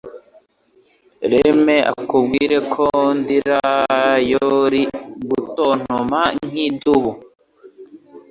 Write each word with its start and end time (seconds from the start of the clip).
Lemme 1.31 1.75
akubwire 1.91 2.57
ko 2.73 2.87
ndira 3.19 3.57
yowl 4.31 4.73
gutontoma 5.29 6.19
nk'idubu 6.45 7.11